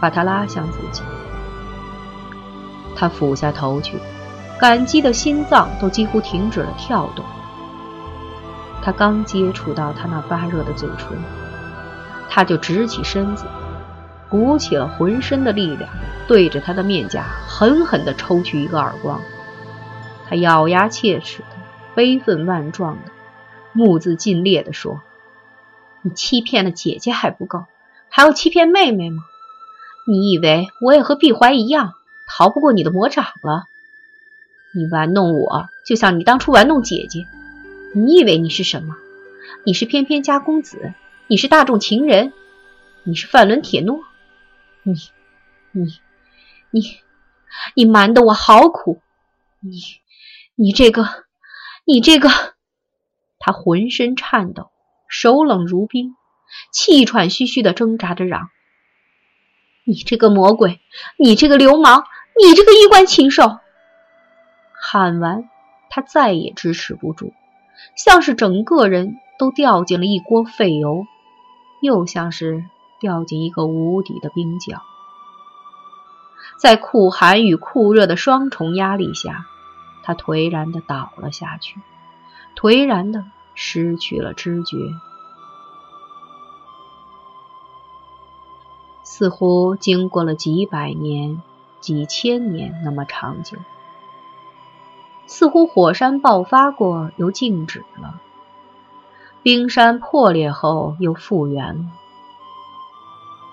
[0.00, 1.02] 把他拉向自己。
[2.94, 3.98] 他俯下头去，
[4.60, 7.24] 感激的心脏都几乎停止了跳动。
[8.80, 11.18] 他刚接触到他那发热的嘴唇，
[12.30, 13.44] 他就直起身子，
[14.28, 15.90] 鼓起了浑身的力量，
[16.28, 19.20] 对着他的面颊狠狠地抽去一个耳光。
[20.28, 21.56] 他咬牙切齿的、
[21.96, 23.10] 悲愤万状的、
[23.76, 25.02] 目眦尽裂地说
[26.02, 27.66] ：“你欺骗了姐姐还不够，
[28.08, 29.22] 还要欺骗妹妹吗？
[30.08, 31.92] 你以为我也和碧怀一样？”
[32.28, 33.66] 逃不过你的魔掌了！
[34.74, 37.24] 你玩弄我，就像你当初玩弄姐姐。
[37.94, 38.96] 你以为你是什么？
[39.64, 40.92] 你是翩翩家公子，
[41.28, 42.32] 你是大众情人，
[43.04, 44.00] 你是范伦铁诺。
[44.82, 44.94] 你、
[45.70, 46.00] 你、
[46.72, 46.98] 你、
[47.74, 49.00] 你瞒得我好苦！
[49.60, 49.78] 你、
[50.56, 51.06] 你这个、
[51.84, 52.28] 你这个……
[53.46, 54.72] 他浑身颤抖，
[55.06, 56.16] 手冷如冰，
[56.72, 58.48] 气喘吁吁地挣扎着嚷
[59.86, 60.80] ：“你这个魔鬼！
[61.16, 62.02] 你这个流氓！”
[62.42, 63.60] 你这个衣冠禽兽！
[64.82, 65.48] 喊完，
[65.90, 67.32] 他再也支持不住，
[67.96, 71.06] 像是整个人都掉进了一锅沸油，
[71.80, 72.64] 又像是
[72.98, 74.82] 掉进一个无底的冰窖。
[76.58, 79.46] 在酷寒与酷热的双重压力下，
[80.02, 81.80] 他颓然地倒了下去，
[82.56, 83.24] 颓然地
[83.56, 84.76] 失去了知觉，
[89.02, 91.42] 似乎经过了几百年。
[91.78, 93.58] 几千年那么长久，
[95.28, 98.18] 似乎火山爆发过又静止了，
[99.42, 101.84] 冰山破裂后又复原了。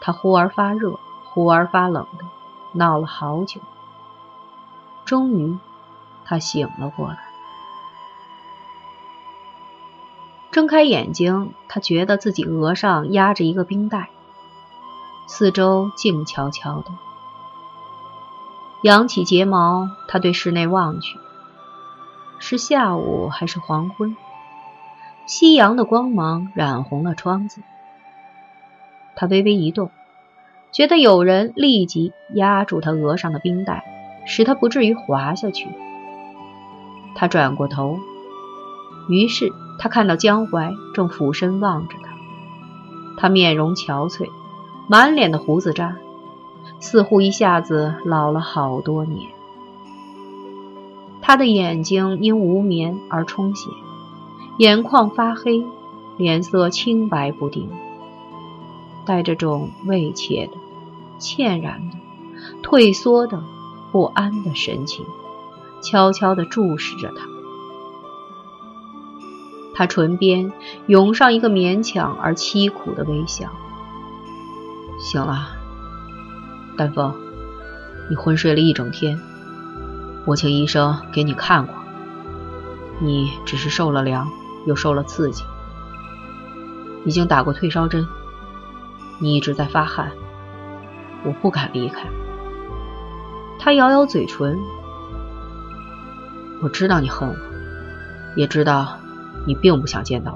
[0.02, 2.26] 他忽而发热，忽而发冷的，
[2.72, 3.62] 闹了好久。
[5.06, 5.60] 终于，
[6.26, 7.33] 他醒了过来，
[10.54, 14.12] 睁开眼睛，他觉得自己额上压着一个冰袋，
[15.26, 16.92] 四周静悄悄的。
[18.84, 21.18] 扬起睫毛，他对室内望去，
[22.38, 24.16] 是下午还是黄昏？
[25.26, 27.64] 夕阳的光芒染红了窗子。
[29.16, 29.90] 他微微一动，
[30.72, 33.84] 觉得有人立即压住他额上的冰袋，
[34.28, 35.68] 使他不至于滑下去。
[37.16, 37.98] 他转过头，
[39.10, 42.10] 于是他看到江淮正俯身望着他，
[43.18, 44.30] 他面容憔悴，
[44.88, 45.98] 满脸的胡子渣。
[46.80, 49.30] 似乎一下子老了好多年。
[51.22, 53.70] 他的眼睛因无眠而充血，
[54.58, 55.66] 眼眶发黑，
[56.18, 57.70] 脸色青白不定，
[59.06, 60.54] 带着种畏怯的、
[61.20, 61.96] 歉然的、
[62.62, 63.42] 退缩的、
[63.92, 65.06] 不安的神情，
[65.82, 67.33] 悄悄地注视着他。
[69.74, 70.52] 他唇边
[70.88, 73.50] 涌上一个勉强而凄苦的微笑。
[75.00, 75.50] 醒了。
[76.76, 77.14] 丹凤，
[78.10, 79.20] 你昏睡了一整天，
[80.26, 81.76] 我请医生给你看过，
[83.00, 84.28] 你只是受了凉，
[84.66, 85.44] 又受了刺激，
[87.06, 88.08] 已经打过退烧针，
[89.20, 90.12] 你一直在发汗，
[91.24, 92.08] 我不敢离开。
[93.60, 94.60] 他咬咬嘴唇，
[96.62, 97.36] 我知道你恨我，
[98.36, 98.98] 也知道
[99.46, 100.34] 你并不想见到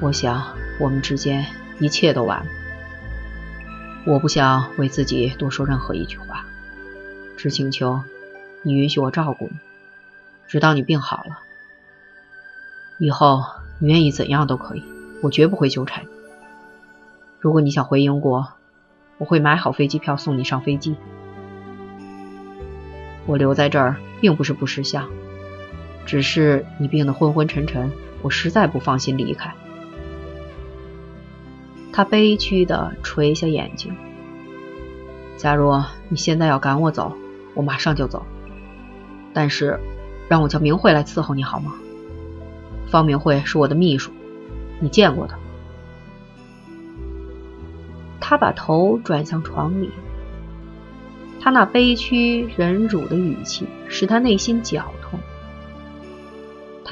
[0.00, 0.42] 我，我想
[0.80, 1.46] 我们之间
[1.78, 2.46] 一切都完了。
[4.06, 6.44] 我不想为自己多说任何一句话，
[7.36, 8.02] 只请求
[8.62, 9.56] 你允许我照顾你，
[10.46, 11.38] 直到你病好了。
[12.98, 13.42] 以后
[13.78, 14.82] 你愿意怎样都可以，
[15.22, 16.08] 我绝不会纠缠你。
[17.40, 18.48] 如果你想回英国，
[19.18, 20.96] 我会买好飞机票送你上飞机。
[23.26, 25.08] 我留在这儿并不是不识相，
[26.06, 27.90] 只是你病得昏昏沉沉，
[28.22, 29.54] 我实在不放心离开。
[31.92, 33.94] 他悲屈地垂下眼睛。
[35.36, 35.72] 假如
[36.08, 37.12] 你现在要赶我走，
[37.54, 38.24] 我马上就走。
[39.32, 39.78] 但是，
[40.28, 41.74] 让我叫明慧来伺候你好吗？
[42.88, 44.12] 方明慧是我的秘书，
[44.80, 45.34] 你见过的。
[48.20, 49.90] 他把头转向床里，
[51.40, 55.03] 他那悲屈忍辱的语气使他内心绞痛。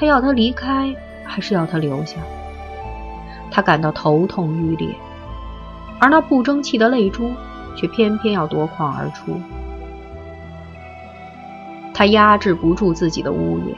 [0.03, 0.93] 他要他离开，
[1.23, 2.17] 还是要他留下？
[3.49, 4.93] 他感到头痛欲裂，
[5.97, 7.31] 而那不争气的泪珠
[7.77, 9.39] 却偏偏要夺眶而出。
[11.93, 13.77] 他压制不住自己的呜咽，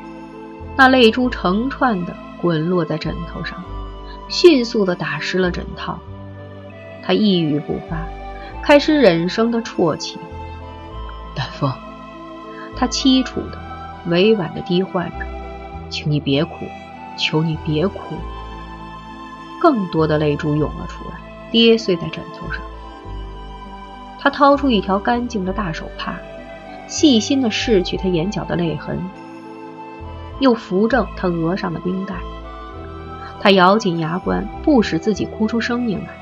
[0.75, 3.63] 那泪珠成串的滚落在枕头上，
[4.27, 5.99] 迅速的打湿了枕套。
[7.03, 7.99] 他一语不发，
[8.63, 10.17] 开始忍声的啜泣。
[11.35, 11.71] 丹凤，
[12.75, 13.59] 他凄楚的、
[14.07, 15.25] 委婉的低唤着
[15.89, 16.65] ：“请你别哭，
[17.17, 18.15] 求你别哭。”
[19.61, 21.15] 更多的泪珠涌了出来，
[21.51, 22.61] 跌碎在枕头上。
[24.19, 26.15] 他掏出一条干净的大手帕。
[26.87, 28.99] 细心的拭去他眼角的泪痕，
[30.39, 32.13] 又扶正他额上的冰袋。
[33.41, 36.13] 他咬紧牙关，不使自己哭出声音来。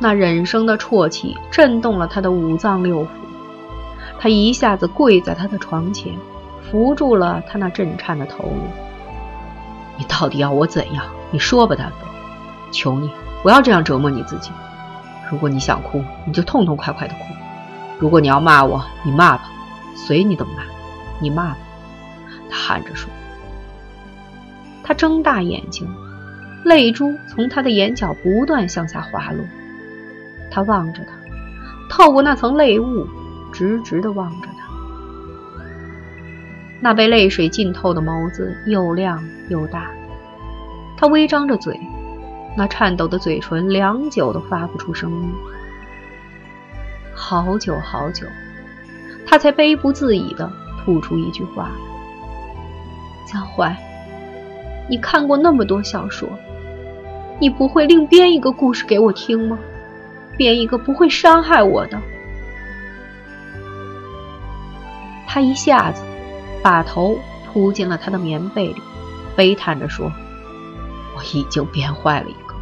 [0.00, 3.06] 那忍声的啜泣震动了他的五脏六腑，
[4.18, 6.12] 他一下子跪在他的床前，
[6.70, 8.62] 扶住了他那震颤的头颅。
[9.98, 11.04] 你到底要我怎样？
[11.30, 12.08] 你说吧，丹凤，
[12.72, 13.10] 求你
[13.42, 14.50] 不要这样折磨你自己。
[15.30, 17.20] 如果你想哭，你就痛痛快快的哭。
[17.98, 19.50] 如果你要骂我，你骂吧，
[19.94, 20.62] 随你怎么骂，
[21.20, 21.58] 你骂吧。
[22.50, 23.10] 他喊着说。
[24.82, 25.88] 他睁大眼睛，
[26.64, 29.44] 泪珠从他的眼角不断向下滑落。
[30.50, 31.12] 他望着他，
[31.88, 33.06] 透过那层泪雾，
[33.52, 34.61] 直直的望着他。
[36.82, 39.88] 那被泪水浸透的眸子又亮又大。
[40.96, 41.80] 他微张着嘴，
[42.56, 45.32] 那颤抖的嘴唇良久都发不出声音。
[47.14, 48.26] 好久好久，
[49.24, 50.50] 他才悲不自已地
[50.84, 51.70] 吐出一句话
[53.30, 53.76] ：“江淮，
[54.88, 56.28] 你看过那么多小说，
[57.38, 59.58] 你不会另编一个故事给我听吗？
[60.36, 62.00] 编一个不会伤害我的。”
[65.28, 66.02] 他一下子
[66.62, 68.82] 把头扑进了他的棉被里，
[69.36, 70.12] 悲叹着说
[71.16, 72.54] ：“我已经变坏了一个。”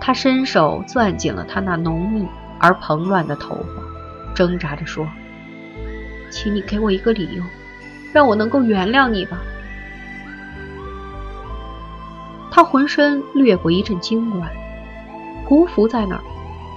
[0.00, 2.26] 他伸手攥紧了他那浓密。
[2.60, 3.82] 而蓬乱的头发，
[4.34, 5.06] 挣扎着说
[6.30, 7.42] ：“请你给我一个理由，
[8.10, 9.38] 让我能够原谅你吧。”
[12.50, 14.50] 他浑身掠过一阵惊管，
[15.46, 16.22] 匍匐在那儿，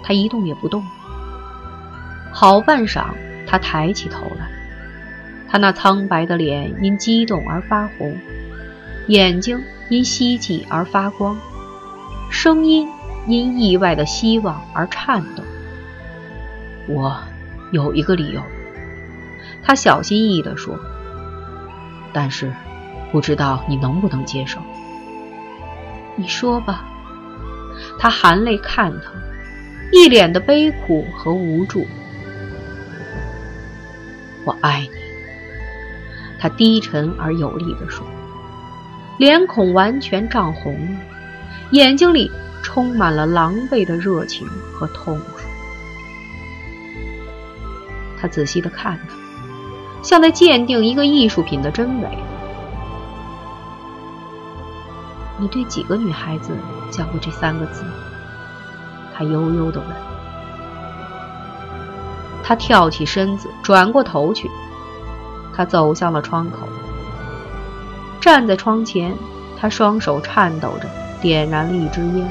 [0.03, 0.83] 他一动也不动。
[2.33, 3.05] 好半晌，
[3.47, 4.46] 他抬起头来，
[5.49, 8.17] 他那苍白的脸因激动而发红，
[9.07, 11.37] 眼睛因希冀而发光，
[12.29, 12.87] 声音
[13.27, 15.43] 因意外的希望而颤抖。
[16.87, 17.17] 我
[17.71, 18.41] 有一个理由，
[19.63, 20.77] 他小心翼翼地说。
[22.13, 22.51] 但是，
[23.11, 24.59] 不知道你能不能接受。
[26.15, 26.83] 你说吧。
[27.99, 29.11] 他含泪看他，
[29.91, 31.85] 一脸的悲苦和无助。
[34.45, 34.96] 我爱你。
[36.49, 38.05] 低沉而有力地说，
[39.17, 40.99] 脸孔完全涨红了，
[41.71, 42.31] 眼睛里
[42.63, 45.47] 充满了狼狈的热情和痛楚。
[48.19, 49.15] 他仔细的看他，
[50.03, 52.09] 像在鉴定一个艺术品的真伪。
[55.39, 56.51] 你对几个女孩子
[56.89, 57.83] 讲过这三个字？
[59.15, 59.89] 他悠悠的问。
[62.43, 64.49] 他跳起身子，转过头去。
[65.57, 66.67] 他走向了窗口，
[68.21, 69.17] 站在窗前，
[69.59, 70.87] 他双手颤抖着
[71.19, 72.29] 点燃了一支烟，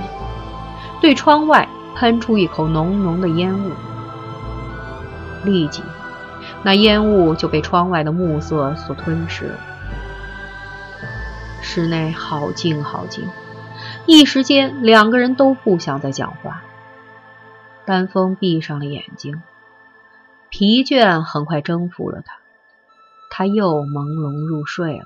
[1.00, 3.72] 对窗外喷出一口浓浓的烟雾。
[5.44, 5.82] 立即，
[6.62, 9.58] 那烟雾就被窗外的暮色所吞噬了。
[11.60, 13.28] 室内好静好静，
[14.06, 16.62] 一时间两个人都不想再讲话。
[17.84, 19.42] 丹峰闭上了眼睛，
[20.48, 22.36] 疲倦很快征服了他，
[23.30, 25.04] 他又朦胧入睡了。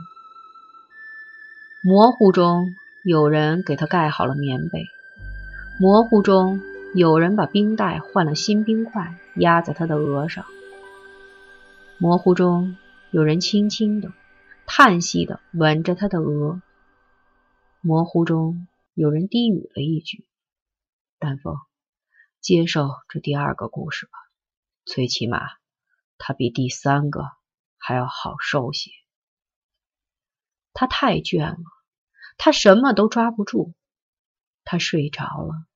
[1.82, 4.82] 模糊中，有人给他盖好了棉被；
[5.80, 6.60] 模糊中。
[6.92, 10.44] 有人把冰袋换了新冰块，压在他的额上。
[11.98, 12.76] 模糊中，
[13.12, 14.12] 有人轻轻的、
[14.66, 16.60] 叹息的吻着他的额。
[17.80, 20.26] 模糊中，有人低语了一句
[21.20, 21.58] ：“丹凤，
[22.40, 24.12] 接受这第二个故事吧，
[24.84, 25.38] 最起码，
[26.18, 27.20] 它比第三个
[27.81, 28.93] 还要好受些。”
[30.72, 31.64] 他太倦了，
[32.39, 33.74] 他什么都抓不住，
[34.64, 35.66] 他睡着了。